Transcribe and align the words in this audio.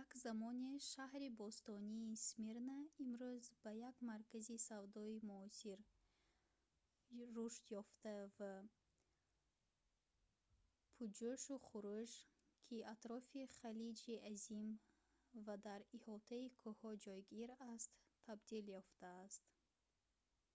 як 0.00 0.08
замоне 0.22 0.72
шаҳри 0.92 1.28
бостонии 1.42 2.20
смирна 2.28 2.78
имрӯз 3.04 3.44
ба 3.62 3.70
як 3.90 3.96
маркази 4.10 4.58
савдои 4.68 5.16
муосир 5.30 5.78
рушдёфта 7.34 8.14
ва 8.36 8.52
пуҷӯшу 10.96 11.54
хурӯш 11.66 12.12
ки 12.66 12.76
дар 12.80 12.88
атрофи 12.92 13.42
халиҷи 13.58 14.14
азим 14.30 14.68
ва 15.46 15.54
дар 15.66 15.80
иҳотаи 15.98 16.46
кӯҳҳо 16.62 16.90
ҷойгир 17.04 17.50
аст 17.74 17.90
табдил 18.26 18.66
ёфтааст 18.80 19.44